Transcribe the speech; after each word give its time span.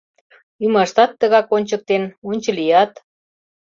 Ӱмаштат 0.63 1.11
тыгак 1.19 1.47
ончыктен, 1.55 2.03
ончылият... 2.29 2.91